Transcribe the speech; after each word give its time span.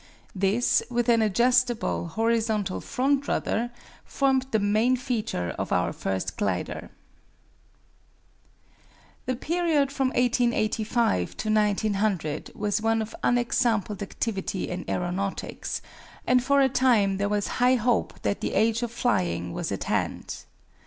This, 0.33 0.81
with 0.89 1.07
an 1.09 1.21
adjustable, 1.21 2.07
horizontal 2.07 2.81
front 2.81 3.27
rudder, 3.27 3.69
formed 4.03 4.47
the 4.49 4.57
main 4.57 4.95
feature 4.95 5.51
of 5.59 5.71
our 5.71 5.93
first 5.93 6.37
glider. 6.37 6.89
The 9.27 9.35
period 9.35 9.91
from 9.91 10.07
1885 10.07 11.37
to 11.37 11.49
1900 11.53 12.49
was 12.55 12.81
one 12.81 13.03
of 13.03 13.13
unexampled 13.21 14.01
activity 14.01 14.69
in 14.69 14.89
aeronautics, 14.89 15.83
and 16.25 16.43
for 16.43 16.61
a 16.61 16.67
time 16.67 17.17
there 17.17 17.29
was 17.29 17.47
high 17.61 17.75
hope 17.75 18.23
that 18.23 18.41
the 18.41 18.53
age 18.55 18.81
of 18.81 18.91
flying 18.91 19.53
was 19.53 19.71
at 19.71 19.83
hand. 19.83 20.45